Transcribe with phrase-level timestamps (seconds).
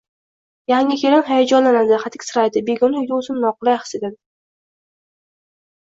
[0.71, 4.19] Yangi kelin hayajonlanadi, hadiksiraydi, begona uyda o‘zini noqulay his etadi.